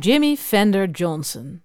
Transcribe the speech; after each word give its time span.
Jimmy 0.00 0.36
Fender 0.36 0.90
Johnson. 0.90 1.62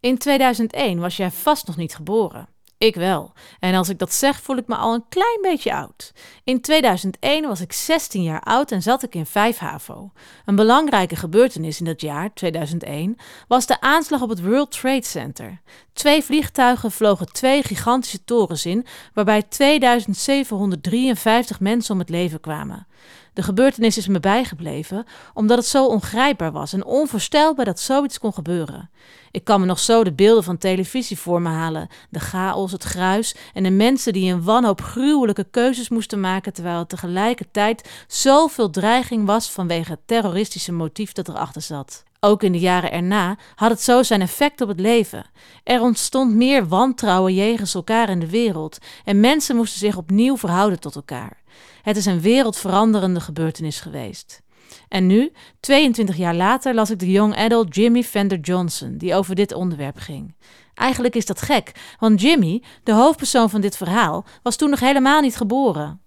In 0.00 0.18
2001 0.18 0.98
was 0.98 1.16
jij 1.16 1.30
vast 1.30 1.66
nog 1.66 1.76
niet 1.76 1.94
geboren. 1.94 2.48
Ik 2.78 2.94
wel. 2.94 3.32
En 3.58 3.74
als 3.74 3.88
ik 3.88 3.98
dat 3.98 4.12
zeg, 4.12 4.40
voel 4.40 4.56
ik 4.56 4.66
me 4.66 4.74
al 4.74 4.94
een 4.94 5.04
klein 5.08 5.38
beetje 5.42 5.74
oud. 5.74 6.12
In 6.44 6.60
2001 6.60 7.46
was 7.46 7.60
ik 7.60 7.72
16 7.72 8.22
jaar 8.22 8.40
oud 8.40 8.72
en 8.72 8.82
zat 8.82 9.02
ik 9.02 9.14
in 9.14 9.26
5 9.26 9.58
HAVO. 9.58 10.12
Een 10.44 10.56
belangrijke 10.56 11.16
gebeurtenis 11.16 11.78
in 11.78 11.84
dat 11.84 12.00
jaar, 12.00 12.34
2001, 12.34 13.16
was 13.48 13.66
de 13.66 13.80
aanslag 13.80 14.22
op 14.22 14.28
het 14.28 14.42
World 14.42 14.70
Trade 14.70 15.04
Center. 15.04 15.60
Twee 15.92 16.22
vliegtuigen 16.22 16.90
vlogen 16.90 17.32
twee 17.32 17.62
gigantische 17.62 18.24
torens 18.24 18.66
in, 18.66 18.86
waarbij 19.14 19.42
2753 19.42 21.60
mensen 21.60 21.94
om 21.94 22.00
het 22.00 22.08
leven 22.08 22.40
kwamen. 22.40 22.86
De 23.32 23.42
gebeurtenis 23.42 23.96
is 23.96 24.06
me 24.06 24.20
bijgebleven 24.20 25.04
omdat 25.34 25.58
het 25.58 25.66
zo 25.66 25.86
ongrijpbaar 25.86 26.52
was 26.52 26.72
en 26.72 26.84
onvoorstelbaar 26.84 27.64
dat 27.64 27.80
zoiets 27.80 28.18
kon 28.18 28.32
gebeuren. 28.32 28.90
Ik 29.30 29.44
kan 29.44 29.60
me 29.60 29.66
nog 29.66 29.78
zo 29.78 30.04
de 30.04 30.12
beelden 30.12 30.44
van 30.44 30.58
televisie 30.58 31.18
voor 31.18 31.42
me 31.42 31.48
halen: 31.48 31.88
de 32.10 32.20
chaos, 32.20 32.72
het 32.72 32.84
gruis 32.84 33.34
en 33.54 33.62
de 33.62 33.70
mensen 33.70 34.12
die 34.12 34.32
in 34.32 34.42
wanhoop 34.42 34.80
gruwelijke 34.80 35.44
keuzes 35.50 35.88
moesten 35.88 36.20
maken, 36.20 36.52
terwijl 36.52 36.78
er 36.78 36.86
tegelijkertijd 36.86 38.04
zoveel 38.06 38.70
dreiging 38.70 39.26
was 39.26 39.50
vanwege 39.50 39.90
het 39.90 40.00
terroristische 40.06 40.72
motief 40.72 41.12
dat 41.12 41.28
erachter 41.28 41.62
zat. 41.62 42.04
Ook 42.22 42.42
in 42.42 42.52
de 42.52 42.58
jaren 42.58 42.92
erna 42.92 43.38
had 43.54 43.70
het 43.70 43.80
zo 43.80 44.02
zijn 44.02 44.20
effect 44.20 44.60
op 44.60 44.68
het 44.68 44.80
leven. 44.80 45.24
Er 45.64 45.80
ontstond 45.80 46.34
meer 46.34 46.68
wantrouwen 46.68 47.34
jegens 47.34 47.74
elkaar 47.74 48.08
in 48.08 48.20
de 48.20 48.30
wereld 48.30 48.78
en 49.04 49.20
mensen 49.20 49.56
moesten 49.56 49.78
zich 49.78 49.96
opnieuw 49.96 50.36
verhouden 50.36 50.80
tot 50.80 50.94
elkaar. 50.94 51.42
Het 51.82 51.96
is 51.96 52.06
een 52.06 52.20
wereldveranderende 52.20 53.20
gebeurtenis 53.20 53.80
geweest. 53.80 54.42
En 54.88 55.06
nu, 55.06 55.32
22 55.60 56.16
jaar 56.16 56.34
later, 56.34 56.74
las 56.74 56.90
ik 56.90 56.98
de 56.98 57.10
young 57.10 57.36
adult 57.36 57.74
Jimmy 57.74 58.02
Fender 58.02 58.38
Johnson, 58.38 58.96
die 58.98 59.14
over 59.14 59.34
dit 59.34 59.52
onderwerp 59.52 59.98
ging. 59.98 60.34
Eigenlijk 60.74 61.16
is 61.16 61.26
dat 61.26 61.42
gek, 61.42 61.72
want 61.98 62.20
Jimmy, 62.20 62.62
de 62.82 62.92
hoofdpersoon 62.92 63.50
van 63.50 63.60
dit 63.60 63.76
verhaal, 63.76 64.24
was 64.42 64.56
toen 64.56 64.70
nog 64.70 64.80
helemaal 64.80 65.20
niet 65.20 65.36
geboren. 65.36 66.00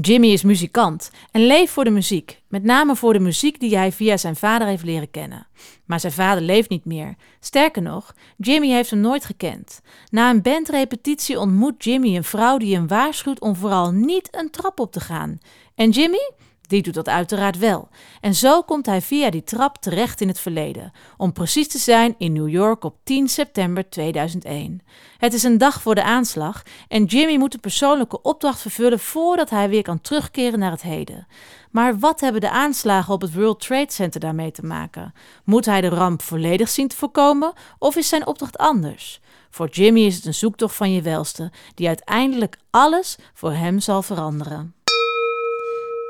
Jimmy 0.00 0.32
is 0.32 0.42
muzikant 0.42 1.10
en 1.30 1.46
leeft 1.46 1.72
voor 1.72 1.84
de 1.84 1.90
muziek, 1.90 2.42
met 2.48 2.62
name 2.62 2.96
voor 2.96 3.12
de 3.12 3.20
muziek 3.20 3.60
die 3.60 3.76
hij 3.76 3.92
via 3.92 4.16
zijn 4.16 4.36
vader 4.36 4.66
heeft 4.66 4.84
leren 4.84 5.10
kennen. 5.10 5.46
Maar 5.84 6.00
zijn 6.00 6.12
vader 6.12 6.42
leeft 6.42 6.68
niet 6.68 6.84
meer. 6.84 7.14
Sterker 7.40 7.82
nog, 7.82 8.14
Jimmy 8.36 8.68
heeft 8.70 8.90
hem 8.90 9.00
nooit 9.00 9.24
gekend. 9.24 9.80
Na 10.10 10.30
een 10.30 10.42
bandrepetitie 10.42 11.38
ontmoet 11.38 11.84
Jimmy 11.84 12.16
een 12.16 12.24
vrouw 12.24 12.58
die 12.58 12.74
hem 12.74 12.86
waarschuwt 12.86 13.40
om 13.40 13.56
vooral 13.56 13.90
niet 13.90 14.28
een 14.30 14.50
trap 14.50 14.80
op 14.80 14.92
te 14.92 15.00
gaan. 15.00 15.38
En 15.74 15.90
Jimmy? 15.90 16.30
Die 16.68 16.82
doet 16.82 16.94
dat 16.94 17.08
uiteraard 17.08 17.58
wel. 17.58 17.88
En 18.20 18.34
zo 18.34 18.62
komt 18.62 18.86
hij 18.86 19.02
via 19.02 19.30
die 19.30 19.44
trap 19.44 19.76
terecht 19.76 20.20
in 20.20 20.28
het 20.28 20.40
verleden. 20.40 20.92
Om 21.16 21.32
precies 21.32 21.68
te 21.68 21.78
zijn 21.78 22.14
in 22.18 22.32
New 22.32 22.48
York 22.48 22.84
op 22.84 22.96
10 23.04 23.28
september 23.28 23.88
2001. 23.90 24.80
Het 25.18 25.34
is 25.34 25.42
een 25.42 25.58
dag 25.58 25.82
voor 25.82 25.94
de 25.94 26.02
aanslag 26.02 26.62
en 26.88 27.04
Jimmy 27.04 27.36
moet 27.36 27.54
een 27.54 27.60
persoonlijke 27.60 28.22
opdracht 28.22 28.60
vervullen 28.60 28.98
voordat 28.98 29.50
hij 29.50 29.68
weer 29.68 29.82
kan 29.82 30.00
terugkeren 30.00 30.58
naar 30.58 30.70
het 30.70 30.82
heden. 30.82 31.26
Maar 31.70 31.98
wat 31.98 32.20
hebben 32.20 32.40
de 32.40 32.50
aanslagen 32.50 33.14
op 33.14 33.20
het 33.20 33.34
World 33.34 33.60
Trade 33.60 33.92
Center 33.92 34.20
daarmee 34.20 34.50
te 34.50 34.62
maken? 34.62 35.12
Moet 35.44 35.64
hij 35.64 35.80
de 35.80 35.88
ramp 35.88 36.22
volledig 36.22 36.68
zien 36.68 36.88
te 36.88 36.96
voorkomen 36.96 37.52
of 37.78 37.96
is 37.96 38.08
zijn 38.08 38.26
opdracht 38.26 38.58
anders? 38.58 39.20
Voor 39.50 39.68
Jimmy 39.68 40.00
is 40.00 40.16
het 40.16 40.24
een 40.24 40.34
zoektocht 40.34 40.74
van 40.74 40.92
je 40.92 41.02
welste, 41.02 41.52
die 41.74 41.86
uiteindelijk 41.86 42.56
alles 42.70 43.18
voor 43.34 43.52
hem 43.52 43.80
zal 43.80 44.02
veranderen. 44.02 44.74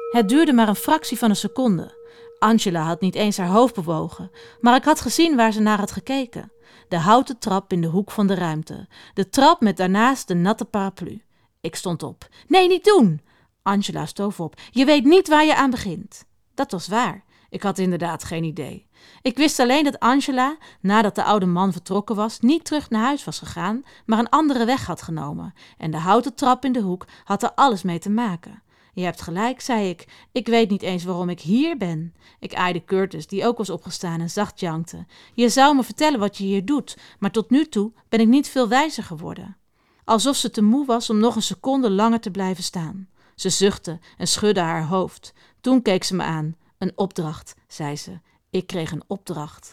Het 0.09 0.29
duurde 0.29 0.53
maar 0.53 0.69
een 0.69 0.75
fractie 0.75 1.19
van 1.19 1.31
een 1.31 1.37
seconde. 1.37 1.97
Angela 2.39 2.83
had 2.83 3.01
niet 3.01 3.15
eens 3.15 3.37
haar 3.37 3.49
hoofd 3.49 3.75
bewogen, 3.75 4.31
maar 4.61 4.77
ik 4.77 4.85
had 4.85 5.01
gezien 5.01 5.37
waar 5.37 5.53
ze 5.53 5.61
naar 5.61 5.79
had 5.79 5.91
gekeken. 5.91 6.53
De 6.89 6.97
houten 6.97 7.39
trap 7.39 7.73
in 7.73 7.81
de 7.81 7.87
hoek 7.87 8.11
van 8.11 8.27
de 8.27 8.35
ruimte. 8.35 8.89
De 9.15 9.29
trap 9.29 9.61
met 9.61 9.77
daarnaast 9.77 10.29
de 10.29 10.35
natte 10.35 10.65
paraplu. 10.65 11.23
Ik 11.61 11.75
stond 11.75 12.03
op. 12.03 12.29
Nee, 12.47 12.69
niet 12.69 12.85
doen! 12.85 13.21
Angela 13.63 14.07
stoof 14.07 14.41
op. 14.41 14.55
Je 14.71 14.85
weet 14.85 15.05
niet 15.05 15.29
waar 15.29 15.45
je 15.45 15.57
aan 15.57 15.71
begint. 15.71 16.25
Dat 16.55 16.71
was 16.71 16.89
waar. 16.89 17.25
Ik 17.51 17.63
had 17.63 17.79
inderdaad 17.79 18.25
geen 18.25 18.45
idee. 18.45 18.87
Ik 19.23 19.37
wist 19.37 19.61
alleen 19.61 19.85
dat 19.85 19.99
Angela, 19.99 20.57
nadat 20.81 21.15
de 21.15 21.25
oude 21.25 21.47
man 21.47 21.73
vertrokken 21.73 22.17
was, 22.17 22.41
niet 22.41 22.65
terug 22.65 22.91
naar 22.91 23.05
huis 23.05 23.25
was 23.25 23.39
gegaan, 23.39 23.85
maar 24.07 24.19
een 24.19 24.29
andere 24.29 24.65
weg 24.65 24.87
had 24.87 25.03
genomen. 25.03 25.55
En 25.79 25.91
de 25.91 25.97
houten 25.97 26.35
trap 26.35 26.65
in 26.65 26.73
de 26.73 26.81
hoek 26.81 27.05
had 27.25 27.43
er 27.43 27.53
alles 27.55 27.83
mee 27.83 27.99
te 27.99 28.11
maken. 28.11 28.63
Je 28.93 29.05
hebt 29.05 29.23
gelijk, 29.23 29.61
zei 29.61 29.89
ik. 29.89 30.07
Ik 30.33 30.47
weet 30.47 30.71
niet 30.71 30.83
eens 30.83 31.05
waarom 31.05 31.29
ik 31.29 31.41
hier 31.41 31.77
ben. 31.77 32.15
Ik 32.39 32.55
aaide 32.55 32.85
Curtis, 32.85 33.27
die 33.27 33.47
ook 33.47 33.59
was 33.59 33.71
opgestaan 33.71 34.21
en 34.21 34.31
zacht 34.31 34.61
jankte. 34.61 35.07
Je 35.35 35.49
zou 35.49 35.77
me 35.77 35.83
vertellen 35.83 36.21
wat 36.21 36.37
je 36.37 36.45
hier 36.45 36.65
doet, 36.65 36.97
maar 37.19 37.31
tot 37.31 37.51
nu 37.51 37.67
toe 37.67 37.93
ben 38.09 38.21
ik 38.21 38.29
niet 38.29 38.49
veel 38.49 38.69
wijzer 38.69 39.05
geworden. 39.05 39.57
Alsof 40.05 40.37
ze 40.37 40.51
te 40.51 40.63
moe 40.63 40.87
was 40.87 41.11
om 41.11 41.19
nog 41.19 41.37
een 41.37 41.43
seconde 41.43 41.91
langer 41.91 42.21
te 42.21 42.31
blijven 42.31 42.65
staan. 42.65 43.09
Ze 43.35 43.51
zuchtte 43.51 43.99
en 44.17 44.29
schudde 44.29 44.61
haar 44.61 44.87
hoofd. 44.87 45.35
Toen 45.61 45.83
keek 45.83 46.05
ze 46.05 46.15
me 46.15 46.23
aan. 46.23 46.57
Een 46.79 46.93
opdracht, 46.95 47.55
zei 47.67 47.97
ze. 47.97 48.21
Ik 48.51 48.67
kreeg 48.67 48.91
een 48.91 49.05
opdracht. 49.07 49.73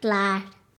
Klaar. 0.00 0.57